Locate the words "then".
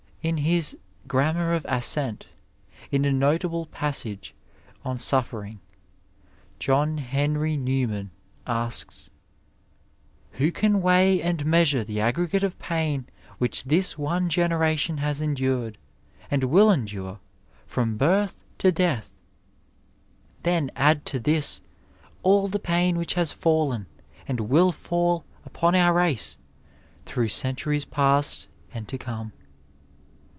20.43-20.69